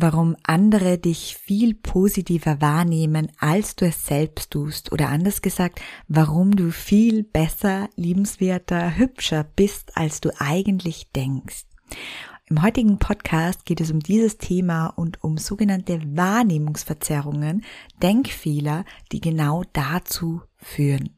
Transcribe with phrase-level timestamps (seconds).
[0.00, 4.92] Warum andere dich viel positiver wahrnehmen, als du es selbst tust.
[4.92, 11.64] Oder anders gesagt, warum du viel besser, liebenswerter, hübscher bist, als du eigentlich denkst.
[12.46, 17.64] Im heutigen Podcast geht es um dieses Thema und um sogenannte Wahrnehmungsverzerrungen,
[18.02, 21.16] Denkfehler, die genau dazu führen.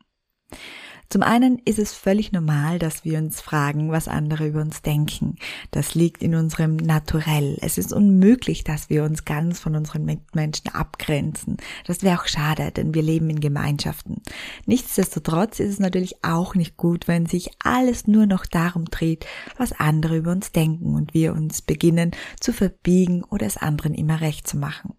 [1.12, 5.36] Zum einen ist es völlig normal, dass wir uns fragen, was andere über uns denken.
[5.70, 7.58] Das liegt in unserem Naturell.
[7.60, 11.58] Es ist unmöglich, dass wir uns ganz von unseren Mitmenschen abgrenzen.
[11.86, 14.22] Das wäre auch schade, denn wir leben in Gemeinschaften.
[14.64, 19.26] Nichtsdestotrotz ist es natürlich auch nicht gut, wenn sich alles nur noch darum dreht,
[19.58, 24.22] was andere über uns denken und wir uns beginnen zu verbiegen oder es anderen immer
[24.22, 24.94] recht zu machen.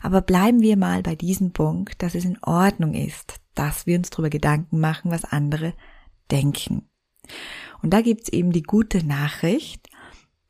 [0.00, 4.10] Aber bleiben wir mal bei diesem Punkt, dass es in Ordnung ist, dass wir uns
[4.10, 5.74] darüber Gedanken machen, was andere
[6.30, 6.88] denken.
[7.82, 9.88] Und da gibt's eben die gute Nachricht,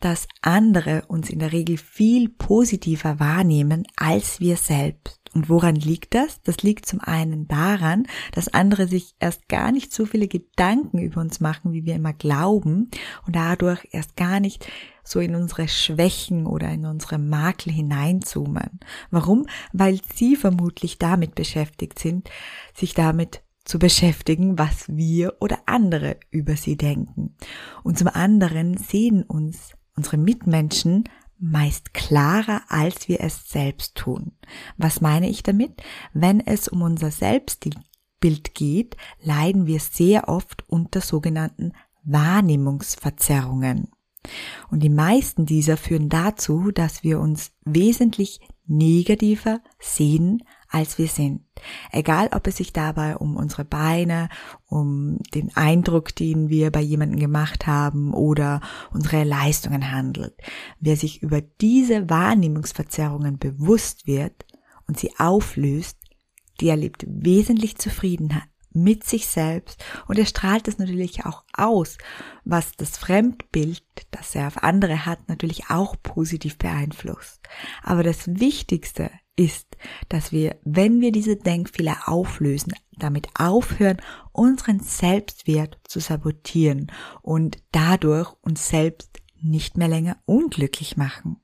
[0.01, 5.21] dass andere uns in der Regel viel positiver wahrnehmen als wir selbst.
[5.35, 6.41] Und woran liegt das?
[6.43, 11.21] Das liegt zum einen daran, dass andere sich erst gar nicht so viele Gedanken über
[11.21, 12.91] uns machen, wie wir immer glauben
[13.27, 14.69] und dadurch erst gar nicht
[15.03, 18.81] so in unsere Schwächen oder in unsere Makel hineinzoomen.
[19.11, 19.47] Warum?
[19.73, 22.31] Weil sie vermutlich damit beschäftigt sind,
[22.73, 27.35] sich damit zu beschäftigen, was wir oder andere über sie denken.
[27.83, 31.05] Und zum anderen sehen uns unsere Mitmenschen
[31.39, 34.33] meist klarer, als wir es selbst tun.
[34.77, 35.83] Was meine ich damit?
[36.13, 41.73] Wenn es um unser Selbstbild geht, leiden wir sehr oft unter sogenannten
[42.05, 43.89] Wahrnehmungsverzerrungen.
[44.71, 50.43] Und die meisten dieser führen dazu, dass wir uns wesentlich negativer sehen,
[50.75, 51.43] als wir sind.
[51.93, 54.29] Egal, ob es sich dabei um unsere Beine,
[54.67, 58.61] um den Eindruck, den wir bei jemandem gemacht haben oder
[58.93, 60.35] unsere Leistungen handelt.
[60.81, 64.45] Wer sich über diese Wahrnehmungsverzerrungen bewusst wird
[64.89, 65.97] und sie auflöst,
[66.61, 71.97] die erlebt wesentlich Zufriedenheit, mit sich selbst und er strahlt es natürlich auch aus,
[72.45, 77.41] was das Fremdbild, das er auf andere hat, natürlich auch positiv beeinflusst.
[77.85, 79.77] Aber das Wichtigste ist,
[80.09, 84.01] dass wir, wenn wir diese Denkfehler auflösen, damit aufhören,
[84.33, 91.37] unseren Selbstwert zu sabotieren und dadurch uns selbst nicht mehr länger unglücklich machen.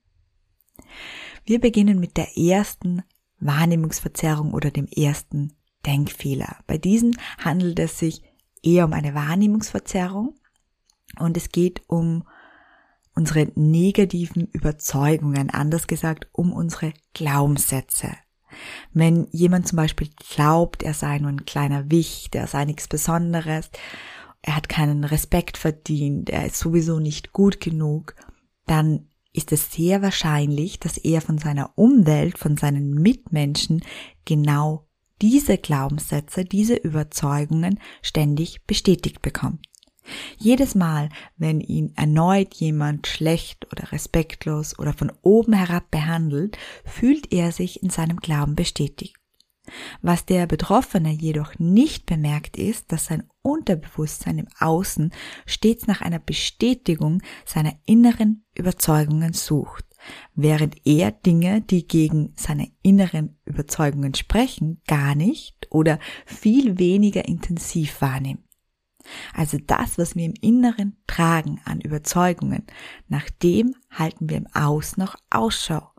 [1.44, 3.02] Wir beginnen mit der ersten
[3.40, 5.54] Wahrnehmungsverzerrung oder dem ersten
[5.86, 6.58] Denkfehler.
[6.66, 8.22] Bei diesen handelt es sich
[8.62, 10.38] eher um eine Wahrnehmungsverzerrung
[11.18, 12.24] und es geht um
[13.20, 18.08] unsere negativen Überzeugungen, anders gesagt um unsere Glaubenssätze.
[18.94, 23.70] Wenn jemand zum Beispiel glaubt, er sei nur ein kleiner Wicht, er sei nichts Besonderes,
[24.40, 28.14] er hat keinen Respekt verdient, er ist sowieso nicht gut genug,
[28.66, 33.84] dann ist es sehr wahrscheinlich, dass er von seiner Umwelt, von seinen Mitmenschen
[34.24, 34.88] genau
[35.20, 39.69] diese Glaubenssätze, diese Überzeugungen ständig bestätigt bekommt.
[40.38, 47.32] Jedes Mal, wenn ihn erneut jemand schlecht oder respektlos oder von oben herab behandelt, fühlt
[47.32, 49.16] er sich in seinem Glauben bestätigt.
[50.02, 55.12] Was der Betroffene jedoch nicht bemerkt ist, dass sein Unterbewusstsein im Außen
[55.46, 59.84] stets nach einer Bestätigung seiner inneren Überzeugungen sucht
[60.34, 68.00] während er Dinge, die gegen seine inneren Überzeugungen sprechen, gar nicht oder viel weniger intensiv
[68.00, 68.44] wahrnimmt.
[69.34, 72.66] Also das, was wir im Inneren tragen an Überzeugungen,
[73.08, 75.90] nach dem halten wir im Aus noch Ausschau.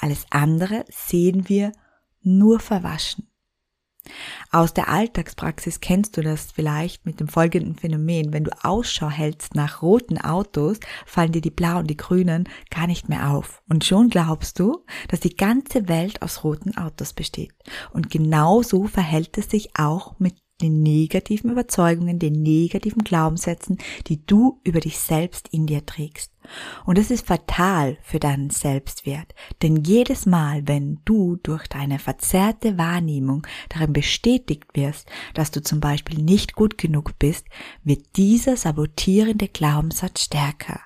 [0.00, 1.72] Alles andere sehen wir
[2.22, 3.28] nur verwaschen.
[4.50, 8.32] Aus der Alltagspraxis kennst du das vielleicht mit dem folgenden Phänomen.
[8.32, 13.08] Wenn du Ausschau hältst nach roten Autos, fallen dir die blauen, die grünen gar nicht
[13.08, 13.62] mehr auf.
[13.68, 17.54] Und schon glaubst du, dass die ganze Welt aus roten Autos besteht.
[17.92, 20.34] Und genau so verhält es sich auch mit
[20.64, 26.32] den negativen Überzeugungen, den negativen Glaubenssätzen, die du über dich selbst in dir trägst.
[26.84, 32.76] Und das ist fatal für deinen Selbstwert, denn jedes Mal, wenn du durch deine verzerrte
[32.76, 37.46] Wahrnehmung darin bestätigt wirst, dass du zum Beispiel nicht gut genug bist,
[37.82, 40.80] wird dieser sabotierende Glaubenssatz stärker.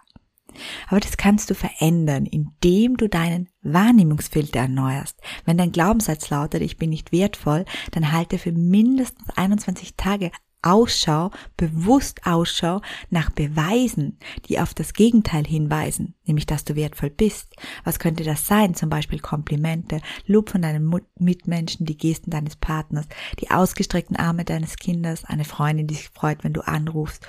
[0.88, 5.20] Aber das kannst du verändern, indem du deinen Wahrnehmungsfilter erneuerst.
[5.44, 10.30] Wenn dein Glaubenssatz lautet, ich bin nicht wertvoll, dann halte für mindestens 21 Tage
[10.62, 12.80] Ausschau, bewusst Ausschau
[13.10, 17.54] nach Beweisen, die auf das Gegenteil hinweisen, nämlich dass du wertvoll bist.
[17.84, 18.74] Was könnte das sein?
[18.74, 23.06] Zum Beispiel Komplimente, Lob von deinen Mitmenschen, die Gesten deines Partners,
[23.40, 27.26] die ausgestreckten Arme deines Kindes, eine Freundin, die sich freut, wenn du anrufst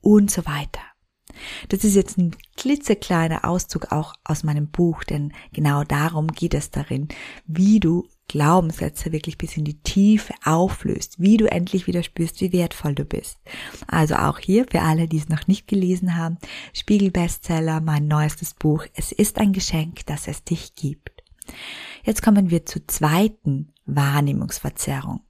[0.00, 0.80] und so weiter.
[1.68, 6.70] Das ist jetzt ein klitzekleiner Auszug auch aus meinem Buch, denn genau darum geht es
[6.70, 7.08] darin,
[7.46, 12.52] wie du Glaubenssätze wirklich bis in die Tiefe auflöst, wie du endlich wieder spürst, wie
[12.52, 13.38] wertvoll du bist.
[13.86, 16.38] Also auch hier für alle, die es noch nicht gelesen haben,
[16.72, 18.86] Spiegel Bestseller, mein neuestes Buch.
[18.94, 21.22] Es ist ein Geschenk, dass es dich gibt.
[22.04, 25.20] Jetzt kommen wir zur zweiten Wahrnehmungsverzerrung.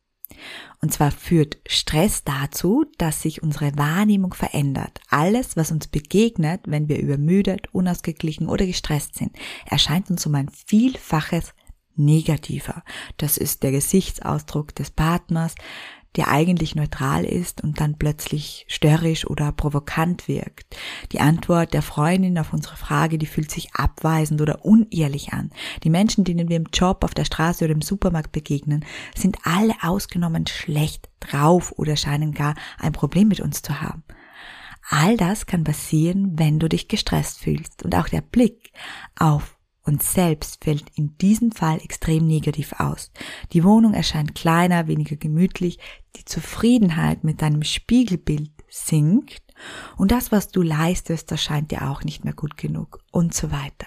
[0.81, 5.01] Und zwar führt Stress dazu, dass sich unsere Wahrnehmung verändert.
[5.09, 9.37] Alles, was uns begegnet, wenn wir übermüdet, unausgeglichen oder gestresst sind,
[9.67, 11.55] erscheint uns um ein Vielfaches
[11.95, 12.83] negativer.
[13.17, 15.55] Das ist der Gesichtsausdruck des Partners,
[16.17, 20.77] der eigentlich neutral ist und dann plötzlich störrisch oder provokant wirkt.
[21.13, 25.51] Die Antwort der Freundin auf unsere Frage, die fühlt sich abweisend oder unehrlich an.
[25.85, 28.85] Die Menschen, denen wir im Job, auf der Straße oder im Supermarkt begegnen,
[29.17, 34.05] sind alle ausgenommen schlecht drauf oder scheinen gar ein Problem mit uns zu haben.
[34.91, 38.73] All das kann passieren, wenn du dich gestresst fühlst und auch der Blick
[39.19, 43.11] auf uns selbst fällt in diesem Fall extrem negativ aus.
[43.53, 45.79] Die Wohnung erscheint kleiner, weniger gemütlich,
[46.17, 49.43] die Zufriedenheit mit deinem Spiegelbild sinkt
[49.97, 53.87] und das, was du leistest, erscheint dir auch nicht mehr gut genug und so weiter.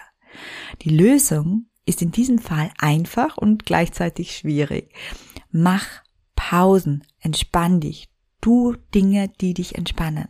[0.81, 4.93] Die Lösung ist in diesem Fall einfach und gleichzeitig schwierig.
[5.51, 5.85] Mach
[6.35, 8.09] Pausen, entspann dich,
[8.41, 10.27] tu Dinge, die dich entspannen.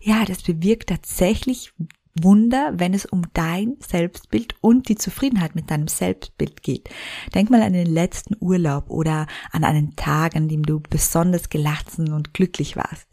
[0.00, 1.72] Ja, das bewirkt tatsächlich
[2.22, 6.88] Wunder, wenn es um dein Selbstbild und die Zufriedenheit mit deinem Selbstbild geht.
[7.34, 12.12] Denk mal an den letzten Urlaub oder an einen Tag, an dem du besonders gelassen
[12.12, 13.06] und glücklich warst.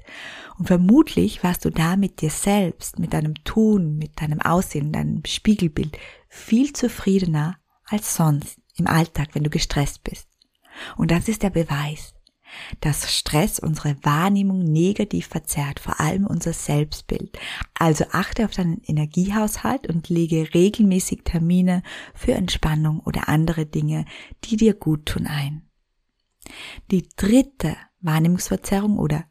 [0.58, 5.24] Und vermutlich warst du da mit dir selbst, mit deinem Tun, mit deinem Aussehen, deinem
[5.26, 5.98] Spiegelbild
[6.30, 10.28] viel zufriedener als sonst im Alltag, wenn du gestresst bist.
[10.98, 12.13] Und das ist der Beweis
[12.82, 17.38] dass Stress unsere Wahrnehmung negativ verzerrt, vor allem unser Selbstbild.
[17.74, 21.84] Also achte auf deinen Energiehaushalt und lege regelmäßig Termine
[22.14, 24.06] für Entspannung oder andere Dinge,
[24.44, 25.64] die dir gut tun ein.
[26.92, 29.26] Die dritte Wahrnehmungsverzerrung oder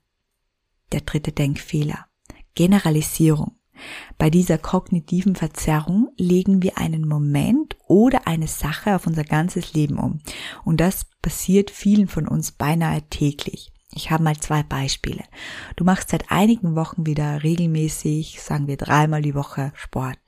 [0.93, 2.07] der dritte Denkfehler.
[2.55, 3.57] Generalisierung.
[4.19, 9.99] Bei dieser kognitiven Verzerrung legen wir einen Moment oder eine Sache auf unser ganzes Leben
[9.99, 10.21] um.
[10.65, 13.71] Und das passiert vielen von uns beinahe täglich.
[13.95, 15.23] Ich habe mal zwei Beispiele.
[15.77, 20.19] Du machst seit einigen Wochen wieder regelmäßig, sagen wir dreimal die Woche Sport.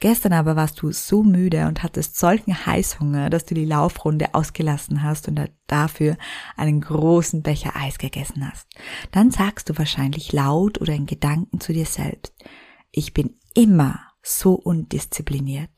[0.00, 5.02] Gestern aber warst du so müde und hattest solchen Heißhunger, dass du die Laufrunde ausgelassen
[5.02, 6.16] hast und dafür
[6.56, 8.66] einen großen Becher Eis gegessen hast.
[9.12, 12.32] Dann sagst du wahrscheinlich laut oder in Gedanken zu dir selbst,
[12.90, 15.75] ich bin immer so undiszipliniert.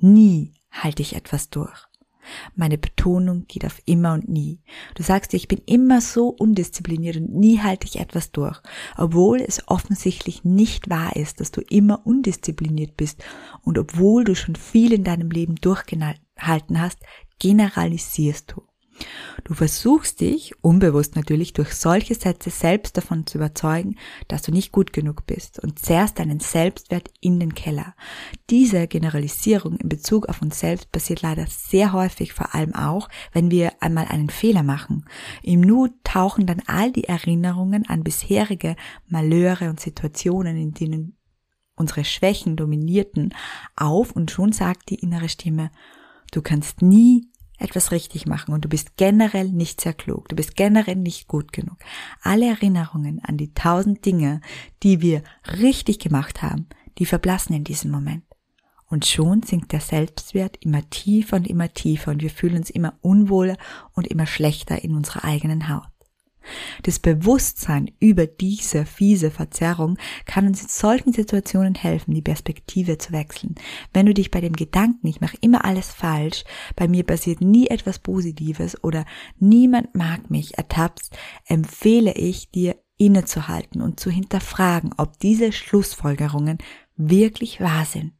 [0.00, 1.86] Nie halte ich etwas durch.
[2.54, 4.60] Meine Betonung geht auf immer und nie.
[4.94, 8.60] Du sagst dir, ich bin immer so undiszipliniert und nie halte ich etwas durch,
[8.96, 13.24] obwohl es offensichtlich nicht wahr ist, dass du immer undiszipliniert bist
[13.62, 16.98] und obwohl du schon viel in deinem Leben durchgehalten hast,
[17.38, 18.62] generalisierst du.
[19.44, 23.96] Du versuchst dich, unbewusst natürlich, durch solche Sätze selbst davon zu überzeugen,
[24.28, 27.94] dass du nicht gut genug bist und zerrst deinen Selbstwert in den Keller.
[28.50, 33.50] Diese Generalisierung in Bezug auf uns selbst passiert leider sehr häufig, vor allem auch, wenn
[33.50, 35.06] wir einmal einen Fehler machen.
[35.42, 38.76] Im Nu tauchen dann all die Erinnerungen an bisherige
[39.08, 41.16] Malheure und Situationen, in denen
[41.76, 43.34] unsere Schwächen dominierten,
[43.74, 45.70] auf und schon sagt die innere Stimme,
[46.30, 47.29] du kannst nie
[47.60, 51.52] etwas richtig machen und du bist generell nicht sehr klug, du bist generell nicht gut
[51.52, 51.76] genug.
[52.22, 54.40] Alle Erinnerungen an die tausend Dinge,
[54.82, 55.22] die wir
[55.60, 56.66] richtig gemacht haben,
[56.98, 58.24] die verblassen in diesem Moment.
[58.86, 62.94] Und schon sinkt der Selbstwert immer tiefer und immer tiefer und wir fühlen uns immer
[63.02, 63.56] unwohler
[63.94, 65.89] und immer schlechter in unserer eigenen Haut.
[66.82, 73.12] Das Bewusstsein über diese fiese Verzerrung kann uns in solchen Situationen helfen, die Perspektive zu
[73.12, 73.54] wechseln.
[73.92, 76.44] Wenn du dich bei dem Gedanken, ich mache immer alles falsch,
[76.76, 79.04] bei mir passiert nie etwas Positives oder
[79.38, 81.16] niemand mag mich ertappst,
[81.46, 86.58] empfehle ich dir innezuhalten und zu hinterfragen, ob diese Schlussfolgerungen
[86.96, 88.12] wirklich wahr sind.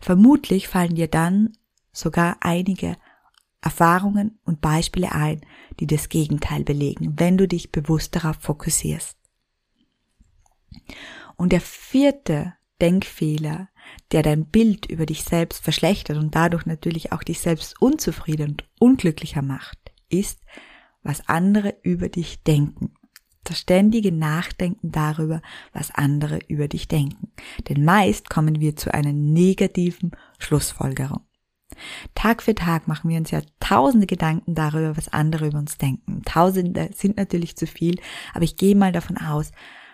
[0.00, 1.52] Vermutlich fallen dir dann
[1.92, 2.96] sogar einige
[3.62, 5.40] Erfahrungen und Beispiele ein,
[5.78, 9.16] die das Gegenteil belegen, wenn du dich bewusst darauf fokussierst.
[11.36, 13.68] Und der vierte Denkfehler
[14.12, 18.64] der dein Bild über dich selbst verschlechtert und dadurch natürlich auch dich selbst unzufrieden und
[18.78, 20.40] unglücklicher macht, ist,
[21.02, 22.94] was andere über dich denken.
[23.44, 25.40] Das ständige Nachdenken darüber,
[25.72, 27.32] was andere über dich denken.
[27.68, 31.20] Denn meist kommen wir zu einer negativen Schlussfolgerung.
[32.14, 36.22] Tag für Tag machen wir uns ja tausende Gedanken darüber, was andere über uns denken.
[36.24, 38.00] Tausende sind natürlich zu viel,
[38.34, 39.52] aber ich gehe mal davon aus,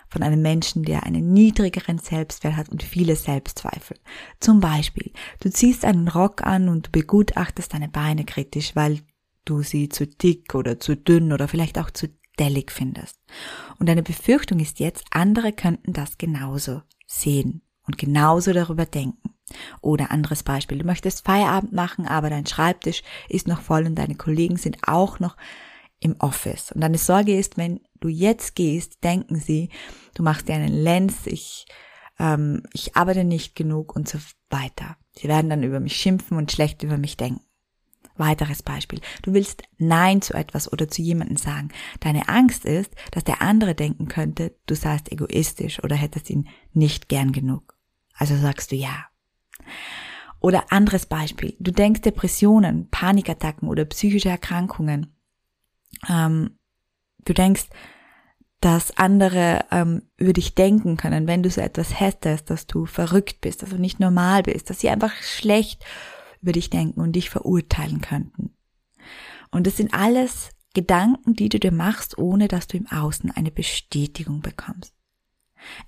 [0.09, 3.99] von einem Menschen, der einen niedrigeren Selbstwert hat und viele Selbstzweifel.
[4.41, 9.01] Zum Beispiel, du ziehst einen Rock an und du begutachtest deine Beine kritisch, weil
[9.45, 13.19] du sie zu dick oder zu dünn oder vielleicht auch zu dellig findest.
[13.79, 19.36] Und deine Befürchtung ist jetzt, andere könnten das genauso sehen und genauso darüber denken.
[19.81, 24.17] Oder anderes Beispiel, du möchtest Feierabend machen, aber dein Schreibtisch ist noch voll und deine
[24.17, 25.37] Kollegen sind auch noch
[26.01, 26.73] im Office.
[26.73, 29.71] Und deine Sorge ist, wenn du jetzt gehst, denken sie,
[30.15, 31.67] du machst dir einen Lenz, ich,
[32.19, 34.19] ähm, ich arbeite nicht genug und so
[34.51, 34.97] weiter.
[35.17, 37.41] Sie werden dann über mich schimpfen und schlecht über mich denken.
[38.19, 39.01] Weiteres Beispiel.
[39.23, 41.69] Du willst Nein zu etwas oder zu jemandem sagen.
[42.01, 47.09] Deine Angst ist, dass der andere denken könnte, du seist egoistisch oder hättest ihn nicht
[47.09, 47.77] gern genug.
[48.15, 49.07] Also sagst du Ja.
[50.41, 51.57] Oder anderes Beispiel.
[51.59, 55.17] Du denkst Depressionen, Panikattacken oder psychische Erkrankungen.
[56.09, 56.59] Ähm,
[57.25, 57.69] du denkst,
[58.61, 63.41] dass andere ähm, über dich denken können, wenn du so etwas hättest, dass du verrückt
[63.41, 65.85] bist, dass du nicht normal bist, dass sie einfach schlecht
[66.43, 68.55] über dich denken und dich verurteilen könnten.
[69.51, 73.51] Und das sind alles Gedanken, die du dir machst, ohne dass du im Außen eine
[73.51, 74.96] Bestätigung bekommst.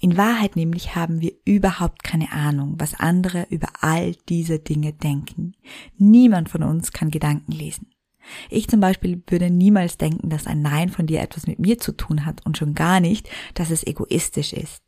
[0.01, 5.55] In Wahrheit nämlich haben wir überhaupt keine Ahnung, was andere über all diese Dinge denken.
[5.97, 7.89] Niemand von uns kann Gedanken lesen.
[8.51, 11.93] Ich zum Beispiel würde niemals denken, dass ein Nein von dir etwas mit mir zu
[11.93, 14.83] tun hat und schon gar nicht, dass es egoistisch ist.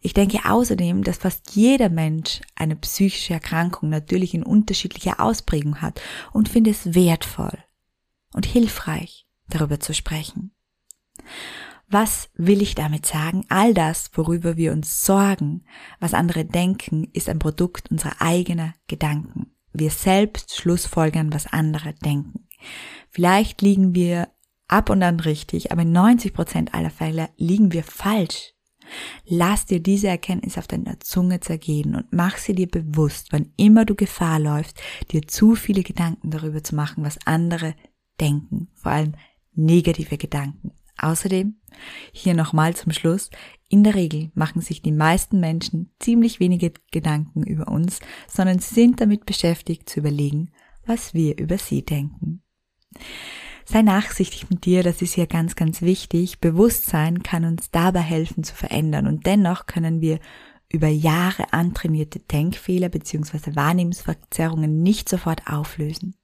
[0.00, 6.00] Ich denke außerdem, dass fast jeder Mensch eine psychische Erkrankung natürlich in unterschiedlicher Ausprägung hat
[6.32, 7.58] und finde es wertvoll
[8.32, 10.52] und hilfreich, darüber zu sprechen.
[11.92, 13.44] Was will ich damit sagen?
[13.48, 15.64] All das, worüber wir uns sorgen,
[15.98, 19.50] was andere denken, ist ein Produkt unserer eigenen Gedanken.
[19.72, 22.46] Wir selbst schlussfolgern, was andere denken.
[23.10, 24.28] Vielleicht liegen wir
[24.68, 28.54] ab und an richtig, aber in 90 Prozent aller Fälle liegen wir falsch.
[29.26, 33.84] Lass dir diese Erkenntnis auf deiner Zunge zergehen und mach sie dir bewusst, wann immer
[33.84, 34.80] du Gefahr läufst,
[35.10, 37.74] dir zu viele Gedanken darüber zu machen, was andere
[38.20, 39.14] denken, vor allem
[39.54, 40.72] negative Gedanken.
[41.00, 41.56] Außerdem,
[42.12, 43.30] hier nochmal zum Schluss,
[43.68, 49.00] in der Regel machen sich die meisten Menschen ziemlich wenige Gedanken über uns, sondern sind
[49.00, 50.50] damit beschäftigt zu überlegen,
[50.84, 52.42] was wir über sie denken.
[53.64, 56.40] Sei nachsichtig mit dir, das ist hier ganz, ganz wichtig.
[56.40, 60.18] Bewusstsein kann uns dabei helfen zu verändern und dennoch können wir
[60.68, 63.54] über Jahre antrainierte Denkfehler bzw.
[63.54, 66.16] Wahrnehmungsverzerrungen nicht sofort auflösen.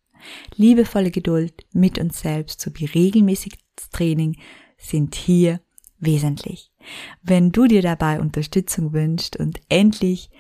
[0.56, 3.60] Liebevolle Geduld mit uns selbst sowie regelmäßiges
[3.92, 4.36] Training
[4.76, 5.60] sind hier
[5.98, 6.70] wesentlich.
[7.22, 10.30] Wenn du dir dabei Unterstützung wünschst und endlich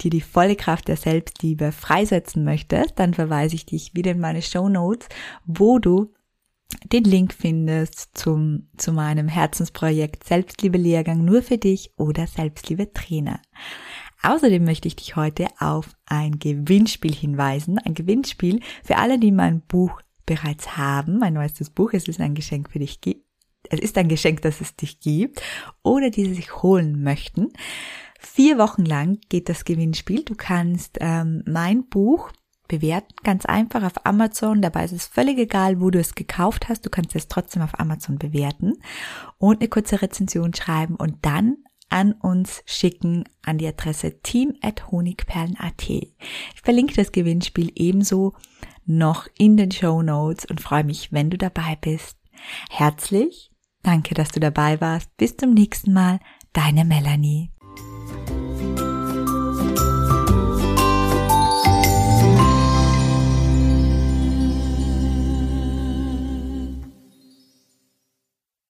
[0.00, 4.42] dir die volle Kraft der Selbstliebe freisetzen möchtest, dann verweise ich dich wieder in meine
[4.42, 5.08] Show Notes,
[5.44, 6.12] wo du
[6.92, 13.40] den Link findest zum, zu meinem Herzensprojekt Selbstliebe-Lehrgang nur für dich oder Selbstliebe-Trainer.
[14.22, 17.78] Außerdem möchte ich dich heute auf ein Gewinnspiel hinweisen.
[17.78, 21.18] Ein Gewinnspiel für alle, die mein Buch bereits haben.
[21.18, 21.92] Mein neuestes Buch.
[21.92, 23.00] Es ist ein Geschenk für dich.
[23.70, 25.42] Es ist ein Geschenk, das es dich gibt.
[25.82, 27.52] Oder die sich holen möchten.
[28.18, 30.24] Vier Wochen lang geht das Gewinnspiel.
[30.24, 32.32] Du kannst ähm, mein Buch
[32.68, 34.62] bewerten, ganz einfach auf Amazon.
[34.62, 36.84] Dabei ist es völlig egal, wo du es gekauft hast.
[36.84, 38.74] Du kannst es trotzdem auf Amazon bewerten
[39.38, 41.56] und eine kurze Rezension schreiben und dann
[41.90, 45.88] an uns schicken an die Adresse team@honigperlen.at.
[45.88, 48.34] Ich verlinke das Gewinnspiel ebenso
[48.84, 52.18] noch in den Show Notes und freue mich, wenn du dabei bist.
[52.70, 53.47] Herzlich,
[53.82, 55.16] danke, dass du dabei warst.
[55.16, 56.20] Bis zum nächsten Mal,
[56.52, 57.50] deine Melanie.